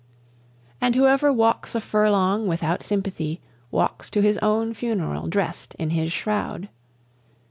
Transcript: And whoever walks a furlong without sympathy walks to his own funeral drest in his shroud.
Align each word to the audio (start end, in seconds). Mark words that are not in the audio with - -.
And 0.81 0.95
whoever 0.95 1.31
walks 1.31 1.75
a 1.75 1.79
furlong 1.79 2.47
without 2.47 2.81
sympathy 2.81 3.39
walks 3.69 4.09
to 4.09 4.21
his 4.23 4.39
own 4.39 4.73
funeral 4.73 5.27
drest 5.27 5.75
in 5.77 5.91
his 5.91 6.11
shroud. 6.11 6.69